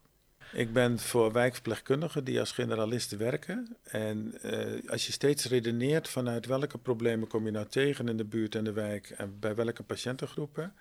[0.51, 3.77] Ik ben voor wijkverpleegkundigen die als generalisten werken.
[3.83, 8.25] En eh, als je steeds redeneert vanuit welke problemen kom je nou tegen in de
[8.25, 10.73] buurt en de wijk en bij welke patiëntengroepen,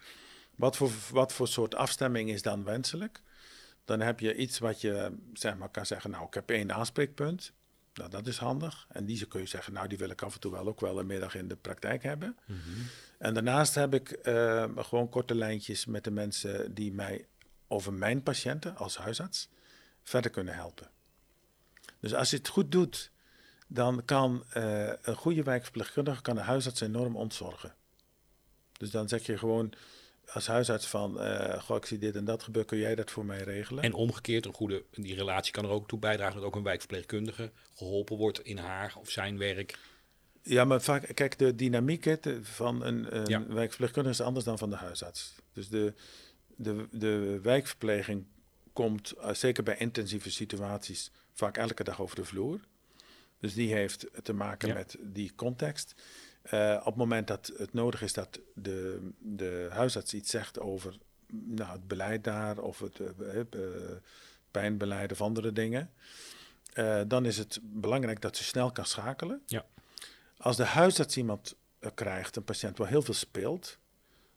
[0.54, 3.22] wat voor, wat voor soort afstemming is dan wenselijk,
[3.84, 7.52] dan heb je iets wat je zeg maar, kan zeggen, nou ik heb één aanspreekpunt.
[7.94, 8.86] Nou, dat is handig.
[8.88, 10.98] En die kun je zeggen, nou die wil ik af en toe wel ook wel
[10.98, 12.36] een middag in de praktijk hebben.
[13.18, 17.26] En daarnaast heb ik eh, gewoon korte lijntjes met de mensen die mij
[17.68, 19.48] over mijn patiënten als huisarts
[20.06, 20.90] verder kunnen helpen.
[22.00, 23.10] Dus als je het goed doet,
[23.66, 27.74] dan kan eh, een goede wijkverpleegkundige kan een huisarts enorm ontzorgen.
[28.72, 29.72] Dus dan zeg je gewoon
[30.32, 33.24] als huisarts van, eh goh, ik zie dit en dat gebeuren, kun jij dat voor
[33.24, 33.82] mij regelen?
[33.82, 37.50] En omgekeerd, een goede, die relatie kan er ook toe bijdragen dat ook een wijkverpleegkundige
[37.74, 39.78] geholpen wordt in haar of zijn werk.
[40.42, 43.46] Ja, maar vaak, kijk, de dynamiek van een, een Ja.
[43.46, 45.34] wijkverpleegkundige is anders dan van de huisarts.
[45.52, 45.94] Dus de,
[46.56, 48.26] de, de wijkverpleging
[48.76, 52.60] komt, eh, zeker bij intensieve situaties, vaak elke dag over de vloer.
[53.40, 54.74] Dus die heeft te maken Ja.
[54.74, 55.94] met die context.
[56.42, 60.98] Eh, op het moment dat het nodig is dat de, de huisarts iets zegt over
[61.32, 63.40] nou, het beleid daar of het eh,
[64.50, 65.90] pijnbeleid of andere dingen,
[67.06, 69.42] dan is het belangrijk dat ze snel kan schakelen.
[69.46, 69.66] Ja.
[70.38, 71.56] Als de huisarts iemand
[71.94, 73.78] krijgt, een patiënt waar heel veel speelt,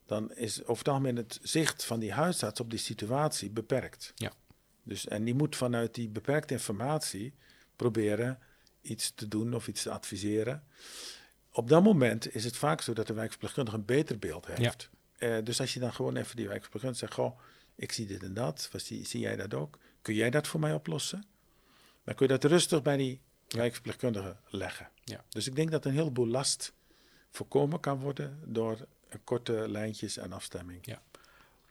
[0.09, 4.11] dan is over het algemeen het zicht van die huisarts op die situatie beperkt.
[4.15, 4.31] Ja.
[4.83, 7.33] Dus, en die moet vanuit die beperkte informatie
[7.75, 8.39] proberen
[8.81, 10.63] iets te doen of iets te adviseren.
[11.51, 14.89] Op dat moment is het vaak zo dat de wijkverpleegkundige een beter beeld heeft.
[15.17, 17.39] Eh, dus als je dan gewoon even die wijkverpleegkundige zegt, goh,
[17.75, 19.79] ik zie dit en dat, zie, zie jij dat ook?
[20.01, 21.25] Kun jij dat voor mij oplossen?
[22.03, 24.89] Dan kun je dat rustig bij die wijkverpleegkundige leggen.
[25.03, 25.23] Ja.
[25.29, 26.73] Dus ik denk dat een heleboel last
[27.29, 28.87] voorkomen kan worden door
[29.23, 30.97] korte lijntjes en afstemming.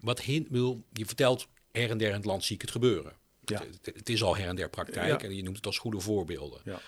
[0.01, 3.13] Wat hin, wil, je vertelt her en der in het land zie ik het gebeuren.
[3.45, 3.59] Ja.
[3.61, 5.29] Het, het- het is al her en der praktijk Ja.
[5.29, 6.61] en je noemt het als goede voorbeelden.
[6.65, 6.81] Ja.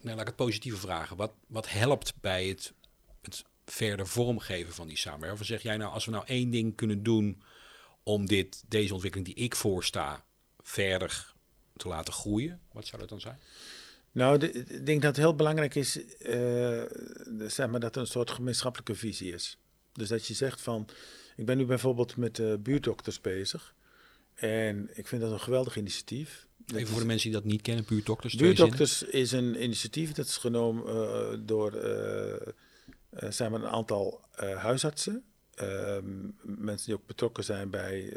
[0.00, 1.16] Nou, laat ik het positieve vragen.
[1.16, 2.72] Wat, wat helpt bij het,
[3.22, 5.40] het verder vormgeven van die samenwerking?
[5.40, 7.42] Of zeg jij nou, als we nou één ding kunnen doen
[8.02, 10.24] om dit, deze ontwikkeling die ik voorsta
[10.62, 11.34] verder
[11.76, 13.38] te laten groeien, wat zou dat dan zijn?
[14.16, 16.82] Nou, de- ik denk dat het heel belangrijk is eh,
[17.46, 19.58] zeg maar dat er een soort gemeenschappelijke visie is.
[19.92, 20.88] Dus dat je zegt van,
[21.36, 23.74] ik ben nu bijvoorbeeld met buurtdokters bezig.
[24.34, 26.46] En ik vind dat een geweldig initiatief.
[26.66, 28.34] Dat Even voor de mensen die dat niet kennen, buurtdokters.
[28.34, 31.72] Buurtdokters is een initiatief dat is genomen eh, door
[33.28, 34.20] zeg maar een aantal
[34.56, 35.24] huisartsen.
[35.54, 36.04] Ehm,
[36.42, 38.16] mensen die ook betrokken zijn bij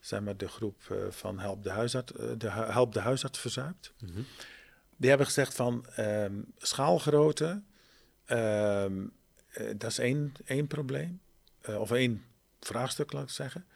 [0.00, 3.92] zeg maar de groep van Help de, Huisarts, de Help de Huisarts Verzuipt.
[4.00, 4.20] Mhm.
[4.96, 7.62] Die hebben gezegd van ehm, schaalgrootte,
[8.24, 9.06] ehm,
[9.48, 11.20] eh, dat is één, één probleem.
[11.60, 12.24] Eh, of één
[12.60, 13.66] vraagstuk, laat ik zeggen.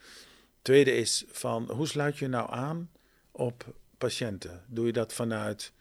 [0.63, 2.91] Tweede is van hoe sluit je nou aan
[3.31, 4.65] op patiënten?
[4.67, 5.73] Doe je dat vanuit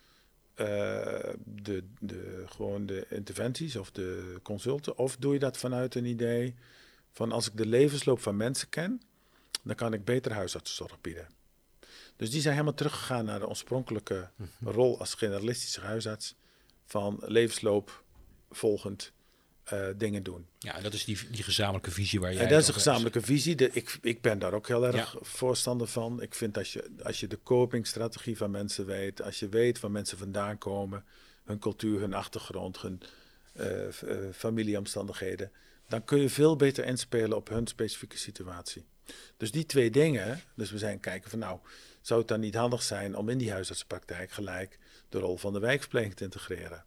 [1.43, 4.97] de, de, gewoon de interventies of de consulten?
[4.97, 6.55] Of doe je dat vanuit een idee
[7.11, 9.01] van als ik de levensloop van mensen ken,
[9.63, 11.27] dan kan ik beter huisartszorg bieden.
[12.17, 14.69] Dus die zijn helemaal teruggegaan naar de oorspronkelijke mhm.
[14.69, 16.35] rol als generalistische huisarts
[16.85, 18.03] van levensloop
[18.49, 19.11] volgend
[19.73, 20.47] uh, dingen doen.
[20.59, 22.43] Ja, dat is die, die gezamenlijke visie waar jij.
[22.43, 23.55] En dat is een gezamenlijke visie.
[23.55, 26.21] De, ik, ik ben daar ook heel erg voorstander van.
[26.21, 29.91] Ik vind als je, als je de copingstrategie van mensen weet, als je weet waar
[29.91, 31.05] mensen vandaan komen,
[31.43, 33.01] hun cultuur, hun achtergrond, hun
[33.53, 33.65] uh,
[34.33, 35.51] familieomstandigheden,
[35.87, 38.85] dan kun je veel beter inspelen op hun specifieke situatie.
[39.37, 41.59] Dus die twee dingen, dus we zijn kijken van nou,
[42.07, 45.59] zou het dan niet handig zijn om in die huisartsenpraktijk gelijk de rol van de
[45.59, 46.85] wijkverpleging te integreren?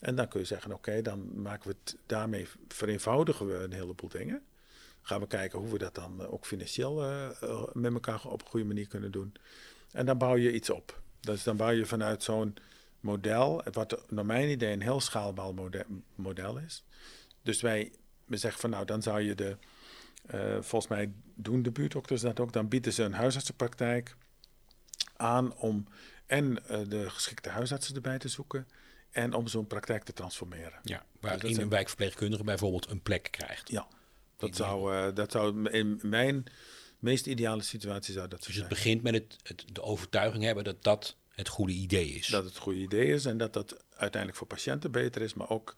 [0.00, 4.08] En dan kun je zeggen, oké, dan maken we het daarmee, vereenvoudigen we een heleboel
[4.08, 4.42] dingen.
[5.02, 7.28] Gaan we kijken hoe we dat dan eh, ook financieel uh,
[7.72, 9.34] met elkaar op een goede manier kunnen doen.
[9.92, 11.00] En dan bouw je iets op.
[11.20, 12.54] Dus dan bouw je vanuit zo'n
[13.00, 15.84] model, wat naar mijn idee een heel schaalbaar model,
[16.14, 16.84] model is.
[17.42, 17.92] Dus wij
[18.24, 19.56] we zeggen van nou, dan zou je de,
[20.60, 24.16] volgens mij doen de buurtdokters dat ook, dan bieden ze een huisartsenpraktijk
[25.22, 25.86] aan om
[26.26, 26.54] en
[26.88, 28.66] de geschikte huisartsen erbij te zoeken
[29.10, 30.80] en om zo'n praktijk te transformeren.
[30.82, 33.70] Ja, waar dus een wijkverpleegkundige bijvoorbeeld een plek krijgt.
[33.70, 33.86] Ja,
[34.36, 36.44] dat zou, uh, dat zou in mijn
[36.98, 40.82] meest ideale situatie zou dat Dus het begint met het, het, de overtuiging hebben dat
[40.82, 42.26] dat het goede idee is.
[42.26, 45.76] Dat het goede idee is en dat dat uiteindelijk voor patiënten beter is, maar ook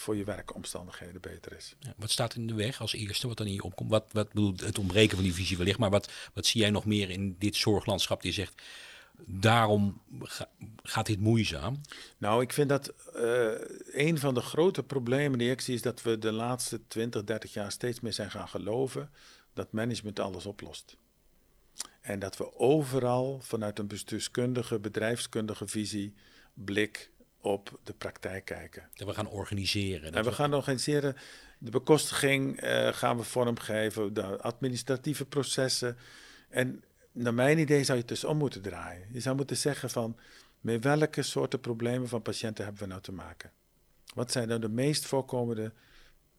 [0.00, 1.74] voor je werkomstandigheden beter is.
[1.78, 3.90] Ja, wat staat in de weg als eerste wat dan hier opkomt?
[3.90, 6.84] Wat, wat bedoelt het ontbreken van die visie wellicht, maar wat, wat zie jij nog
[6.84, 8.62] meer in dit zorglandschap die zegt
[9.26, 10.02] daarom
[10.82, 11.80] gaat dit moeizaam?
[12.18, 13.50] Nou, ik vind dat uh,
[13.92, 17.52] een van de grote problemen die ik zie is dat we de laatste 20, 30
[17.52, 19.10] jaar steeds meer zijn gaan geloven
[19.52, 20.96] dat management alles oplost.
[22.00, 26.14] En dat we overal vanuit een bestuurskundige, bedrijfskundige visie,
[26.54, 28.88] blik op de praktijk kijken.
[28.94, 30.14] En we gaan organiseren.
[30.14, 31.16] En we gaan organiseren.
[31.58, 35.96] De bekostiging uh, gaan we vormgeven, de administratieve processen.
[36.48, 39.08] En naar mijn idee zou je het dus om moeten draaien.
[39.12, 40.16] Je zou moeten zeggen van,
[40.60, 43.50] met welke soorten problemen van patiënten hebben we nou te maken?
[44.14, 45.72] Wat zijn nou de meest voorkomende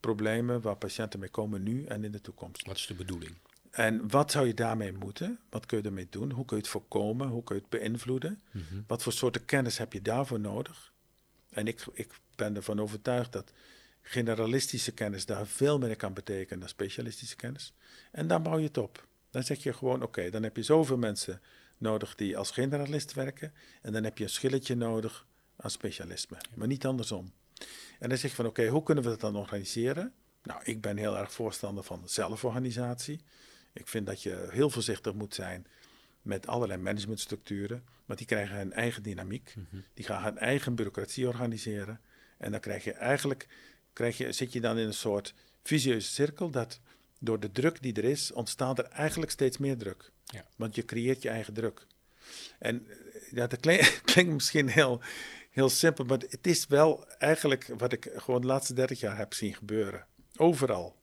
[0.00, 2.66] problemen waar patiënten mee komen nu en in de toekomst?
[2.66, 3.34] Wat is de bedoeling?
[3.70, 5.38] En wat zou je daarmee moeten?
[5.50, 6.30] Wat kun je ermee doen?
[6.30, 7.28] Hoe kun je het voorkomen?
[7.28, 8.42] Hoe kun je het beïnvloeden?
[8.50, 8.80] Mhm.
[8.86, 10.92] Wat voor soorten kennis heb je daarvoor nodig?
[11.50, 13.52] En ik, ik ben ervan overtuigd dat
[14.02, 17.74] generalistische kennis daar veel meer kan betekenen dan specialistische kennis.
[18.10, 19.08] En dan bouw je het op.
[19.30, 21.40] Dan zeg je gewoon, oké, dan heb je zoveel mensen
[21.78, 23.52] nodig die als generalist werken.
[23.82, 27.32] En dan heb je een schilletje nodig aan specialisme, maar niet andersom.
[27.98, 30.12] En dan zeg je van, oké, hoe kunnen we dat dan organiseren?
[30.42, 33.20] Nou, ik ben heel erg voorstander van zelforganisatie.
[33.72, 35.66] Ik vind dat je heel voorzichtig moet zijn
[36.22, 39.54] met allerlei managementstructuren, want die krijgen hun eigen dynamiek.
[39.56, 39.82] Mhm.
[39.94, 42.00] Die gaan hun eigen bureaucratie organiseren.
[42.38, 43.48] En dan krijg je eigenlijk,
[43.92, 46.80] krijg je, zit je dan in een soort visieuze cirkel dat
[47.18, 50.10] door de druk die er is, ontstaat er eigenlijk steeds meer druk.
[50.24, 50.44] Ja.
[50.56, 51.86] Want je creëert je eigen druk.
[52.58, 52.96] En eh,
[53.30, 55.00] ja, dat klinkt, klinkt misschien heel,
[55.50, 59.34] heel simpel, maar het is wel eigenlijk wat ik gewoon de laatste 30 jaar heb
[59.34, 60.06] zien gebeuren.
[60.36, 60.96] Overal.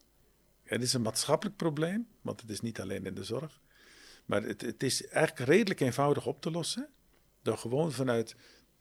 [0.67, 3.62] Het is een maatschappelijk probleem, want het is niet alleen in de zorg.
[4.25, 6.89] Maar het, het is eigenlijk redelijk eenvoudig op te lossen.
[7.41, 8.36] Door gewoon vanuit,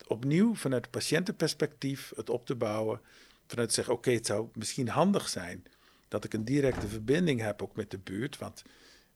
[0.06, 3.00] opnieuw vanuit het patiëntenperspectief het op te bouwen.
[3.46, 5.64] Vanuit te zeggen, oké, het zou misschien handig zijn
[6.08, 8.38] dat ik een directe verbinding heb ook met de buurt.
[8.38, 8.62] Want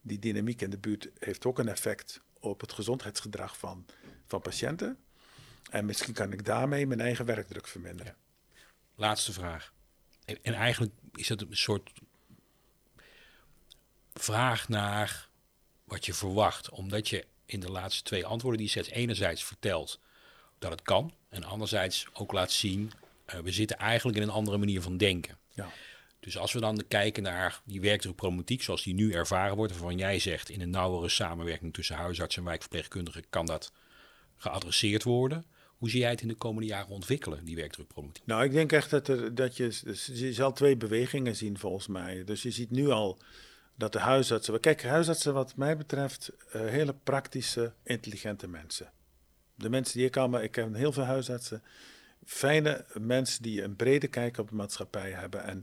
[0.00, 3.87] die dynamiek in de buurt heeft ook een effect op het gezondheidsgedrag van,
[4.26, 4.98] van patiënten.
[5.70, 8.16] En misschien kan ik daarmee mijn eigen werkdruk verminderen.
[8.94, 9.72] Laatste vraag.
[10.24, 11.92] En, en, eigenlijk is het een soort
[14.22, 15.28] vraag naar
[15.85, 16.70] wat je verwacht.
[16.70, 20.00] Omdat je in de laatste twee antwoorden die je zet, enerzijds vertelt
[20.59, 21.12] dat het kan.
[21.28, 22.92] En anderzijds ook laat zien,
[23.35, 25.38] uh, we zitten eigenlijk in een andere manier van denken.
[25.54, 25.68] Ja.
[26.20, 30.18] Dus als we dan kijken naar die werkdrukproblematiek zoals die nu ervaren wordt, waarvan jij
[30.18, 33.72] zegt in een nauwere samenwerking tussen huisarts en wijkverpleegkundigen kan dat
[34.37, 35.44] geadresseerd worden.
[35.66, 38.26] Hoe zie jij het in de komende jaren ontwikkelen, die werkdrukproblematiek?
[38.26, 42.24] Nou, ik denk echt dat, er, dat je, je zal twee bewegingen zien volgens mij.
[42.24, 43.18] Dus je ziet nu al
[43.80, 48.92] dat de huisartsen, kijk, huisartsen wat mij betreft, uh, hele praktische, intelligente mensen.
[49.54, 51.62] De mensen die ik allemaal, ik ken heel veel huisartsen,
[52.24, 55.62] fijne mensen die een brede kijk op de maatschappij hebben en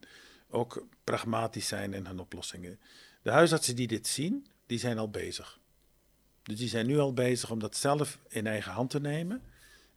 [0.50, 2.80] ook pragmatisch zijn in hun oplossingen.
[3.22, 5.60] De huisartsen die dit zien, die zijn al bezig.
[6.44, 9.42] Dus die zijn nu al bezig om dat zelf in eigen hand te nemen.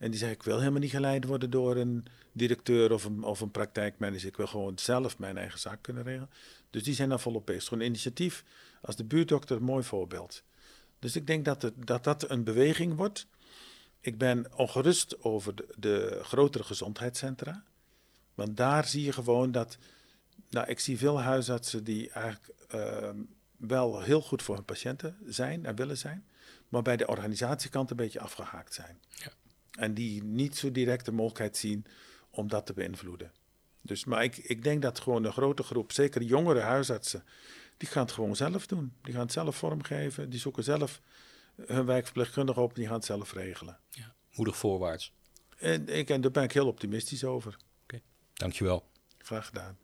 [0.01, 3.41] En die zeggen, ik wil helemaal niet geleid worden door een directeur of een, of
[3.41, 4.29] een praktijkmanager.
[4.29, 6.31] Ik wil gewoon zelf mijn eigen zaak kunnen regelen.
[6.71, 7.69] Dus die zijn daar volop bezig.
[7.69, 8.45] Gewoon initiatief
[8.81, 10.43] als de buurdokter een mooi voorbeeld.
[10.99, 13.27] Dus ik denk dat, het, dat dat een beweging wordt.
[14.01, 17.65] ik ben ongerust over de, de grotere gezondheidscentra.
[18.35, 19.79] Want daar zie je gewoon dat.
[20.51, 23.19] Nou, ik zie veel huisartsen die eigenlijk ehm,
[23.57, 26.27] wel heel goed voor hun patiënten zijn en willen zijn.
[26.69, 29.01] Maar bij de organisatiekant een beetje afgehaakt zijn.
[29.09, 29.33] Ja.
[29.79, 31.85] En die niet zo direct de mogelijkheid zien
[32.31, 33.33] om dat te beïnvloeden.
[33.83, 37.25] Dus, maar ik, ik denk dat gewoon een grote groep, zeker jongere huisartsen,
[37.77, 38.93] die gaan het gewoon zelf doen.
[39.03, 41.01] Die gaan het zelf vormgeven, die zoeken zelf
[41.67, 43.79] hun wijkverpleegkundige op en die gaan het zelf regelen.
[43.91, 44.15] Ja.
[44.35, 45.13] Moedig voorwaarts.
[45.59, 47.57] En, ik, en daar ben ik heel optimistisch over.
[48.41, 48.85] Dankjewel.
[49.19, 49.79] Graag gedaan.